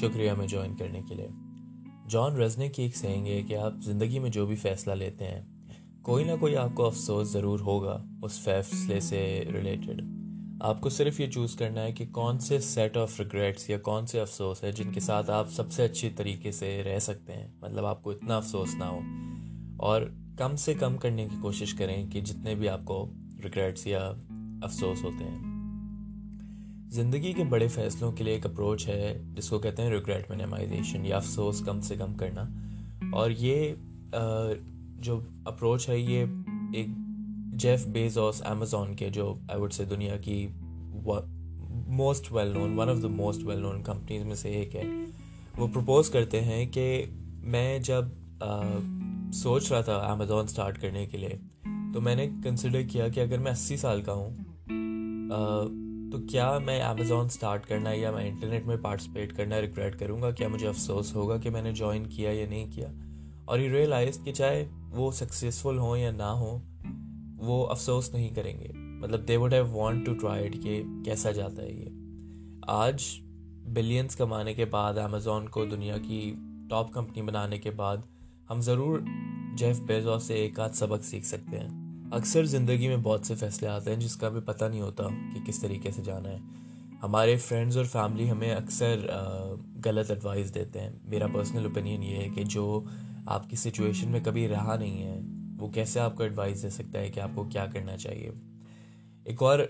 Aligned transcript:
शुक्रिया 0.00 0.34
मैं 0.34 0.46
ज्वाइन 0.46 0.74
करने 0.74 1.02
के 1.02 1.14
लिए। 1.14 1.28
जॉन 2.06 2.36
रजने 2.36 2.68
की 2.68 2.84
एक 2.84 2.96
सेइंग 2.96 3.26
है 3.26 3.42
कि 3.42 3.54
आप 3.54 3.80
ज़िंदगी 3.80 4.18
में 4.18 4.30
जो 4.30 4.46
भी 4.46 4.56
फ़ैसला 4.56 4.94
लेते 4.94 5.24
हैं, 5.24 5.46
कोई 6.02 6.24
ना 6.24 6.36
कोई 6.36 6.54
आपको 6.54 6.82
अफसोस 6.82 7.32
ज़रूर 7.32 7.60
होगा 7.60 8.04
उस 8.24 8.44
फैसले 8.44 9.00
से 9.00 9.46
रिलेटेड 9.50 10.18
आपको 10.62 10.90
सिर्फ़ 10.90 11.22
ये 11.22 11.28
चूज़ 11.28 11.56
करना 11.56 11.80
है 11.80 11.92
कि 11.92 12.06
कौन 12.06 12.38
से 12.38 12.60
सेट 12.60 12.96
ऑफ़ 12.96 13.22
रिग्रेट्स 13.22 13.70
या 13.70 13.78
कौन 13.78 14.06
से 14.06 14.18
अफसोस 14.18 14.64
है 14.64 14.72
जिनके 14.72 15.00
साथ 15.00 15.24
आप 15.24 15.48
सबसे 15.48 15.82
अच्छी 15.82 16.10
तरीके 16.10 16.52
से 16.52 16.82
रह 16.82 16.98
सकते 16.98 17.32
हैं। 17.32 17.60
मतलब 17.64 17.84
आपको 17.84 18.12
इतना 18.12 18.36
अफसोस 18.36 18.74
ना 18.74 18.86
हो। 18.86 18.98
और 19.80 20.04
कम 20.38 20.56
से 20.56 20.74
कम 20.74 20.96
करने 20.96 21.28
की 21.28 21.36
कोशिश 21.36 21.72
करें 21.72 22.10
कि 22.10 22.20
जितने 22.20 22.54
भी 22.54 22.66
आपको 22.66 23.10
रिग्रेट्स 23.40 23.86
या 23.86 24.00
अफसोस 24.64 25.02
होते 25.04 25.24
हैं। 25.24 25.57
ज़िंदगी 26.92 27.32
के 27.34 27.44
बड़े 27.44 27.68
फैसलों 27.68 28.12
के 28.12 28.24
लिए 28.24 28.34
एक 28.34 28.46
अप्रोच 28.46 28.86
है 28.86 29.34
जिसको 29.34 29.58
कहते 29.58 29.82
हैं 29.82 29.90
रिग्रेट 29.90 30.30
मिनिमाइजेशन 30.30 31.04
या 31.06 31.16
अफसोस 31.16 31.60
कम 31.62 31.80
से 31.80 31.96
कम 31.96 32.14
करना। 32.14 32.42
और 33.16 33.32
ये 33.32 33.76
जो 35.00 35.16
अप्रोच 35.46 35.88
है 35.88 36.00
ये 36.02 36.22
एक 36.80 36.94
जेफ 37.54 37.86
बेजोस 37.86 38.40
अमेजोन 38.40 38.94
के 38.94 39.10
जो 39.10 39.40
आई 39.50 39.58
वुड 39.58 39.70
से 39.70 39.84
दुनिया 39.86 40.16
की 40.16 40.46
most 41.96 42.32
well 42.32 42.52
known 42.52 42.74
one 42.76 42.88
of 42.88 42.98
the 42.98 43.04
most 43.04 43.42
well 43.42 43.58
known 43.58 43.82
companies 43.82 44.24
में 44.24 44.34
से 44.34 44.50
एक 44.50 44.74
है। 44.74 44.84
वो 45.58 45.68
प्रपोज 45.68 46.08
करते 46.08 46.40
हैं 46.40 46.66
कि 46.68 46.86
मैं 47.44 47.82
जब 47.82 48.12
आ, 48.42 49.30
सोच 49.32 49.70
रहा 49.72 49.82
था 49.82 49.96
अमेजोन 50.12 50.46
स्टार्ट 50.46 50.78
करने 50.78 51.06
के 51.06 51.18
लिए 51.18 51.38
तो 51.94 52.00
मैंने 52.00 52.26
कंसिडर 52.26 52.82
किया 52.82 53.08
कि 53.08 53.20
अगर 53.20 53.38
मैं 53.38 53.50
अस्सी 53.52 53.76
साल 53.76 54.02
का 54.02 54.12
हूँ 54.12 54.36
तो 56.12 56.18
क्या 56.18 56.58
मैं 56.58 56.80
अमेज़ोन 56.80 57.28
स्टार्ट 57.28 57.66
करना 57.66 57.92
या 57.92 58.12
मैं 58.12 58.26
इंटरनेट 58.26 58.64
में 58.64 58.82
पार्टिसिपेट 58.82 59.32
करना 59.32 59.58
रिग्रेट 59.58 59.94
करूँगा? 59.94 60.30
क्या 60.30 60.48
मुझे 60.48 60.66
अफसोस 60.66 61.14
होगा 61.16 61.38
कि 61.38 61.50
मैंने 61.50 61.72
ज्वाइन 61.72 62.06
किया 62.06 62.32
या 62.32 62.46
नहीं 62.46 62.70
किया? 62.70 62.88
और 63.48 63.60
ये 63.60 63.68
रियलाइज़ 63.68 64.22
कि 64.22 64.32
चाहे 64.32 64.66
वो 64.88 65.12
सक्सेसफुल 65.12 65.78
हो 65.78 65.96
या 65.96 66.12
ना 66.12 66.30
हो, 66.30 66.62
वो 67.36 67.62
अफसोस 67.62 68.14
नहीं 68.14 68.34
करेंगे। 68.34 68.72
मतलब 68.74 69.20
they 69.20 69.36
would 69.36 69.54
have 69.54 69.78
want 69.78 70.06
to 70.06 70.14
try 70.14 70.44
it 70.44 70.54
कि 70.54 71.02
कैसा 71.06 71.32
जाता 71.32 71.62
है 71.62 71.80
ये। 71.80 71.90
आज 72.68 73.18
बिलियंस 73.68 74.14
कमाने 74.14 74.54
के 74.54 74.64
बाद 74.64 74.96
अमेज़ोन 74.96 75.48
को 75.48 75.66
दुनिया 75.66 75.98
की 75.98 76.44
टॉप 76.70 76.92
कंपनी 76.94 77.22
बनाने 77.22 77.58
के 77.58 77.70
बाद, 77.70 78.02
हम 78.48 78.60
ज़रूर 78.60 79.04
जेफ 79.54 79.78
बेजो 79.78 80.18
से 80.18 80.34
एक 80.34 80.60
आध 80.60 80.72
सबक 80.72 81.02
सीख 81.02 81.24
सकते 81.24 81.56
हैं। 81.56 81.87
अक्सर 82.12 82.46
ज़िंदगी 82.46 82.88
में 82.88 83.02
बहुत 83.02 83.26
से 83.26 83.34
फैसले 83.36 83.68
आते 83.68 83.90
हैं 83.90 83.98
जिसका 84.00 84.26
हमें 84.26 84.44
पता 84.44 84.68
नहीं 84.68 84.80
होता 84.80 85.04
कि 85.04 85.40
किस 85.40 85.60
तरीके 85.62 85.90
से 85.92 86.02
जाना 86.02 86.28
है। 86.28 86.40
हमारे 87.02 87.36
फ्रेंड्स 87.36 87.76
और 87.76 87.86
फैमिली 87.86 88.26
हमें 88.28 88.50
अक्सर 88.52 89.04
गलत 89.76 90.10
एडवाइस 90.10 90.50
देते 90.50 90.78
हैं। 90.78 91.00
मेरा 91.10 91.26
पर्सनल 91.26 91.66
ओपिनियन 91.66 92.02
ये 92.02 92.16
है 92.16 92.28
कि 92.30 92.44
जो 92.44 92.86
आपकी 93.28 93.56
सिचुएशन 93.56 94.08
में 94.08 94.22
कभी 94.22 94.46
रहा 94.46 94.76
नहीं 94.76 95.00
है, 95.00 95.18
वो 95.58 95.68
कैसे 95.68 96.00
आपको 96.00 96.24
एडवाइस 96.24 96.62
दे 96.62 96.70
सकता 96.70 96.98
है 96.98 97.10
कि 97.10 97.20
आपको 97.20 97.44
क्या 97.44 97.66
करना 97.66 97.96
चाहिए? 97.96 98.32
एक 99.26 99.42
और 99.42 99.62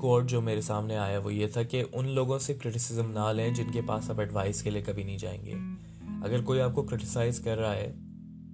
कोड 0.00 0.26
जो 0.26 0.40
मेरे 0.40 0.62
सामने 0.62 0.96
आया 0.96 1.18
वो 1.18 1.30
ये 1.30 1.48
था 1.48 1.62
कि 1.62 1.82
उन 1.82 2.06
लोगों 2.06 2.38
से 2.38 2.54
क्रिटिसिज्म 2.54 3.06
ना 3.06 3.32
लें 3.32 3.52
जिनके 3.54 3.82
पास 3.82 4.10
आप 4.10 4.20
एडवाइस 4.20 4.62
के 4.62 4.70
लिए 4.70 4.82
कभी 4.82 5.04
नहीं 5.04 5.18
जाएँगे। 5.18 5.52
अगर 6.24 6.42
कोई 6.42 6.58
आपको 6.58 6.82
क्रिटिसाइज 6.82 7.38
कर 7.38 7.58
रहा 7.58 7.72
है 7.72 7.90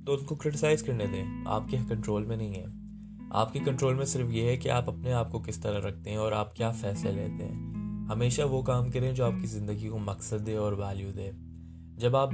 तो 0.05 0.17
उनको 0.17 0.37
क्रिटिसाइज 0.37 0.83
करने 0.83 1.07
दें। 1.07 1.45
आपके 1.49 1.85
कंट्रोल 1.87 2.27
में 2.27 2.37
नहीं 2.37 2.55
है। 2.55 2.86
आपके 3.33 3.61
कंट्रोल 3.61 3.95
में 3.95 4.05
सिर्फ़ 4.05 4.31
ये 4.31 4.51
है 4.51 4.57
कि 4.57 4.69
आप 4.69 4.89
अपने 4.89 5.13
आप 5.13 5.31
को 5.31 5.41
किस 5.41 5.63
तरह 5.63 5.87
रखते 5.89 6.11
हैं 6.11 6.19
और 6.19 6.33
आप 6.33 6.53
क्या 6.57 6.71
फैसले 6.73 7.13
लेते 7.13 7.45
हैं। 7.45 8.07
हमेशा 8.07 8.45
वो 8.45 8.63
काम 8.63 8.91
करें 8.91 9.15
जो 9.15 9.25
आपकी 9.25 9.47
ज़िंदगी 9.47 9.89
को 9.89 9.99
मकसद 9.99 10.41
दे 10.41 10.57
और 10.57 10.75
वैल्यू 10.75 11.13
दे। 11.13 11.31
जब 11.99 12.17
आप 12.17 12.31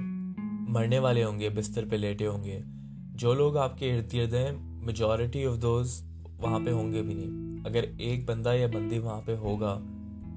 मरने 0.69 0.99
वाले 0.99 1.23
होंगे 1.23 1.51
बिस्तर 1.51 1.85
पे 1.85 1.97
लेटे 1.97 2.27
होंगे 2.27 2.63
जो 3.17 3.35
लोग 3.35 3.57
आपके 3.57 3.89
इर्द 3.89 4.09
गिर्द 4.09 4.35
हैं 4.35 4.53
मेजोरिटी 4.87 5.45
ऑफ़ 5.47 5.57
दोज 5.57 6.03
वहाँ 6.41 6.61
पे 6.61 6.71
होंगे 6.71 7.03
भी 7.03 7.15
नहीं। 7.15 7.63
अगर 7.65 7.85
एक 8.01 8.27
बंदा 8.27 8.53
या 8.53 8.69
बंदी 8.69 8.99
वहाँ 8.99 9.21
पे 9.21 9.37
होगा 9.37 9.73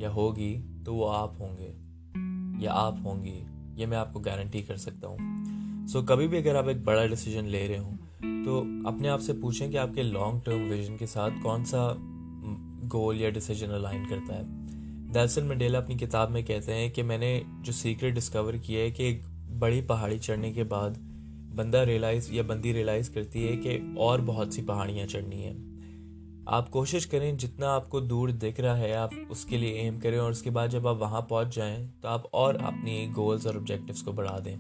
या 0.02 0.10
होगी 0.10 0.54
तो 0.86 0.94
वो 0.94 1.06
आप 1.06 1.38
होंगे 1.42 2.66
या 2.66 2.72
आप 2.72 3.04
होंगी 3.06 3.38
ये 3.82 3.86
मैं 3.86 3.98
आपको 3.98 4.20
गारंटी 4.20 4.62
कर 4.62 4.78
सकता 4.78 5.08
हूँ। 5.08 5.88
सो 5.88 6.00
so, 6.00 6.06
कभी 6.10 6.28
भी 6.28 6.38
अगर 6.38 6.56
आप 6.56 6.68
एक 6.68 6.84
बड़ा 6.86 7.06
डिसीज़न 7.06 7.46
ले 7.46 7.68
रहे 7.68 7.78
हों 7.78 7.98
तो 8.46 8.60
अपने 8.88 9.08
आप 9.08 9.20
से 9.20 9.34
पूछें 9.34 9.72
कि 9.72 9.78
आपके 9.78 10.04
लॉन्ग 10.04 10.42
टर्म 10.46 10.60
विजन 10.60 10.98
के 10.98 11.06
साथ 11.08 11.42
कौन 11.44 11.64
सा 11.64 11.96
गोल 12.88 13.22
या 13.22 13.30
डिसीज़न 13.30 13.68
अलाइन 13.68 14.06
करता 14.06 14.34
है। 14.34 14.44
दरअसल 15.14 15.44
मंडेला 15.44 15.80
अपनी 15.80 15.96
किताब 15.96 16.30
में 16.30 16.44
कहते 16.44 16.74
हैं 16.74 16.92
कि 16.92 17.04
मैंने 17.04 17.46
जो 17.62 17.72
सीक्रेट 17.72 18.14
डिस्कवर 18.14 18.58
किया 18.58 18.82
है 18.82 18.92
कि 18.92 19.08
एक 19.08 19.22
बड़ी 19.60 19.82
पहाड़ी 19.82 20.20
चढ़ने 20.20 20.52
के 20.52 20.64
बाद 20.64 20.98
बंदा 21.56 21.84
रियलाइज़ 21.84 22.34
या 22.34 22.44
बंदी 22.44 22.72
रियलाइज़ 22.74 23.12
करती 23.12 23.44
है 23.44 23.56
कि 23.58 23.96
और 24.00 24.22
बहुत 24.22 24.54
सी 24.54 24.62
पहाड़ियाँ 24.62 25.08
चढ़नी 25.08 25.42
है। 25.44 25.54
आप 26.48 26.70
कोशिश 26.70 27.06
करें 27.06 27.38
जितना 27.38 27.70
आपको 27.70 28.02
दूर 28.02 28.32
दिख 28.32 28.60
रहा 28.60 28.76
है 28.76 28.94
आप 28.94 29.28
उसके 29.32 29.58
लिए 29.58 29.74
एम 29.74 30.00
करें 30.00 30.18
और 30.20 30.32
उसके 30.32 30.50
बाद 30.50 30.70
जब 30.70 30.88
आप 30.88 30.98
वहाँ 30.98 31.22
पहुँच 31.22 31.56
जाएँ 31.56 31.88
तो 32.04 32.08
आप 32.08 32.30
और 32.34 32.56
अपनी 32.56 33.08
गोल्स 33.08 33.48
और 33.48 33.58
ऑब्जेक्टिव्स 33.58 34.02
को 34.02 34.14
बढ़ा 34.14 34.40
दें। 34.40 34.56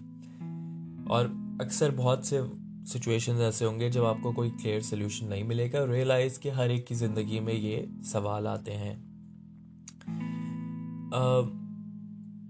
और 1.12 1.25
अक्सर 1.62 1.91
बहुत 1.91 2.25
से 2.25 2.64
सिचुएशंस 2.85 3.41
ऐसे 3.41 3.66
होंगे 3.66 3.90
जब 3.90 4.03
आपको 4.06 4.31
कोई 4.34 4.50
क्लियर 4.51 4.81
सोल्यूशन 4.81 5.28
नहीं 5.28 5.44
मिलेगा। 5.44 5.84
रियलाइज़ 5.84 6.40
कि 6.40 6.50
हर 6.50 6.72
एक 6.72 6.85
की 6.88 6.96
ज़िंदगी 6.96 7.40
में 7.40 7.53
ये 7.53 7.88
सवाल 8.06 8.47
आते 8.47 8.72
हैं। 8.73 8.94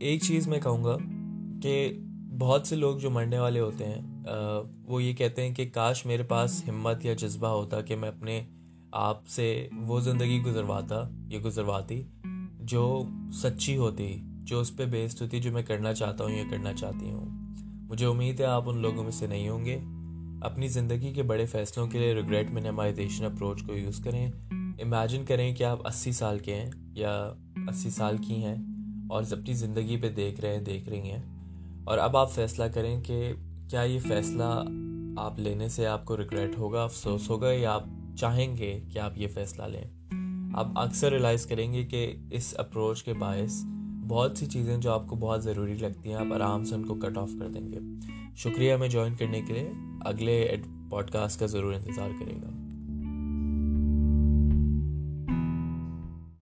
एक 0.03 0.23
चीज़ 0.23 0.49
मैं 0.49 0.59
कहूँगा 0.61 0.97
कि 1.61 2.01
बहुत 2.37 2.67
से 2.67 2.75
लोग 2.75 2.99
जो 2.99 3.09
मरने 3.09 3.39
वाले 3.39 3.59
होते 3.59 3.83
हैं 3.83 4.03
वो 4.87 4.99
ये 4.99 5.13
कहते 5.13 5.41
हैं 5.41 5.53
कि 5.53 5.65
काश 5.65 6.05
मेरे 6.05 6.23
पास 6.23 6.61
हिम्मत 6.65 7.05
या 7.05 7.13
जज्बा 7.13 7.49
होता 7.49 7.81
कि 7.81 7.95
मैं 7.95 8.09
अपने 8.09 8.45
आप 8.93 9.23
से 9.29 9.69
वो 9.73 9.99
ज़िंदगी 10.01 10.39
गुजरवाता, 10.39 11.01
या 11.27 11.39
गुजरवाती, 11.39 12.05
जो 12.61 12.83
सच्ची 13.33 13.75
होती, 13.75 14.07
जो 14.45 14.61
उस 14.61 14.69
पर 14.75 14.85
बेस्ड 14.85 15.21
होती, 15.21 15.39
जो 15.39 15.51
मैं 15.51 15.63
करना 15.63 15.93
चाहता 15.93 16.23
हूँ 16.23 16.37
या 16.37 16.43
करना 16.49 16.73
चाहती 16.73 17.09
हूँ। 17.09 17.87
मुझे 17.89 18.05
उम्मीद 18.05 18.41
है 18.41 18.47
आप 18.47 18.67
उन 18.67 18.81
लोगों 18.81 19.03
में 19.03 19.11
से 19.11 19.27
नहीं 19.27 19.47
होंगे। 19.49 19.75
अपनी 20.43 20.67
ज़िंदगी 20.67 21.13
के 21.13 21.23
बड़े 21.23 21.45
फैसलों 21.45 21.87
के 21.87 21.99
लिए 21.99 22.13
रिग्रेट 22.13 22.49
मिनिमाइजेशन 22.49 23.25
अप्रोच 23.25 23.61
को 23.61 23.73
यूज़ 23.73 24.03
करें। 24.03 24.25
इमेजिन 24.81 25.25
करें 25.25 25.55
कि 25.55 25.63
आप 25.63 25.83
80 25.87 26.13
साल 26.13 26.39
के 26.39 26.51
हैं 26.51 26.93
या 26.97 27.37
80 27.69 27.89
साल 27.89 28.17
की 28.17 28.33
हैं 28.33 29.07
और 29.11 29.23
अपनी 29.23 29.53
ज़िंदगी 29.53 29.97
पे 29.97 30.09
देख 30.09 30.39
रहे 30.39 30.51
हैं, 30.51 30.63
देख 30.63 30.89
रही 30.89 31.09
हैं। 31.09 31.85
और 31.85 31.97
अब 31.97 32.15
आप 32.15 32.29
फैसला 32.29 32.67
करें 32.67 33.01
कि 33.01 33.33
क्या 33.69 33.83
ये 33.83 33.99
फ़ैसला 33.99 34.49
आप 35.21 35.35
लेने 35.39 35.69
से 35.69 35.85
आपको 35.85 36.15
रिग्रेट 36.15 36.57
होगा, 36.57 36.83
अफसोस 36.83 37.29
होगा 37.29 37.51
या 37.51 37.71
आप 37.71 38.15
चाहेंगे 38.19 38.73
कि 38.93 38.99
आप 38.99 39.15
ये 39.17 39.27
फ़ैसला 39.27 39.67
लें। 39.67 40.53
आप 40.57 40.73
अक्सर 40.77 41.11
रियलाइज़ 41.11 41.47
करेंगे 41.47 41.83
कि 41.83 42.29
इस 42.33 42.53
अप्रोच 42.53 43.01
के 43.01 43.13
बायस 43.13 43.63
बहुत 44.05 44.37
सी 44.37 44.45
चीज़ें 44.45 44.79
जो 44.79 44.91
आपको 44.91 45.15
बहुत 45.15 45.43
ज़रूरी 45.43 45.73
लगती 45.73 46.09
हैं, 46.09 46.17
आप 46.17 46.31
आराम 46.31 46.63
से 46.63 46.75
उनको 46.75 46.95
कट 46.95 47.17
ऑफ़ 47.17 47.31
कर 47.31 47.47
देंगे। 47.47 47.79
शुक्रिया 48.35 48.77
मैं 48.77 48.89
ज्वाइन 48.89 49.15
करने 49.15 49.41
के 49.41 49.53
लिए। 49.53 49.84
अगले 50.05 50.37
पॉडकास्ट 50.91 51.39
का 51.39 51.47
ज़रूर 51.47 51.73
इंतज़ार 51.73 52.09
करेगा। 52.11 52.64